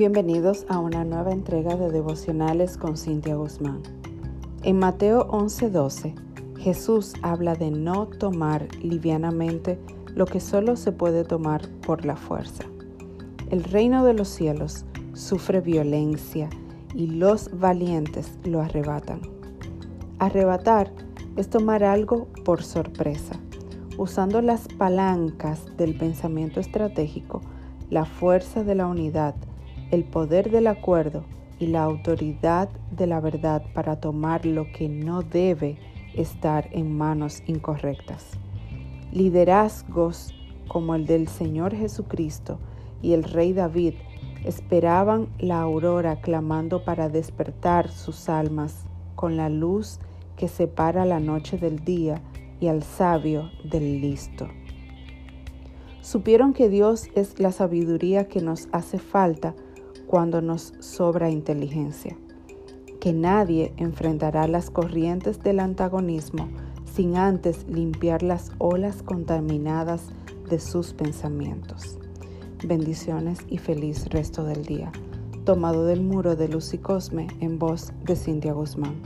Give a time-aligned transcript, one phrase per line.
[0.00, 3.82] Bienvenidos a una nueva entrega de devocionales con Cintia Guzmán.
[4.62, 6.14] En Mateo 11:12,
[6.56, 9.78] Jesús habla de no tomar livianamente
[10.14, 12.64] lo que solo se puede tomar por la fuerza.
[13.50, 16.48] El reino de los cielos sufre violencia
[16.94, 19.20] y los valientes lo arrebatan.
[20.18, 20.90] Arrebatar
[21.36, 23.38] es tomar algo por sorpresa,
[23.98, 27.42] usando las palancas del pensamiento estratégico,
[27.90, 29.34] la fuerza de la unidad,
[29.90, 31.24] el poder del acuerdo
[31.58, 35.78] y la autoridad de la verdad para tomar lo que no debe
[36.14, 38.26] estar en manos incorrectas.
[39.12, 40.34] Liderazgos
[40.68, 42.58] como el del Señor Jesucristo
[43.02, 43.94] y el Rey David
[44.44, 49.98] esperaban la aurora clamando para despertar sus almas con la luz
[50.36, 52.22] que separa la noche del día
[52.60, 54.48] y al sabio del listo.
[56.00, 59.54] Supieron que Dios es la sabiduría que nos hace falta
[60.10, 62.16] cuando nos sobra inteligencia,
[62.98, 66.48] que nadie enfrentará las corrientes del antagonismo
[66.92, 70.08] sin antes limpiar las olas contaminadas
[70.48, 71.96] de sus pensamientos.
[72.64, 74.90] Bendiciones y feliz resto del día.
[75.44, 78.96] Tomado del muro de Luz y Cosme en voz de Cintia Guzmán.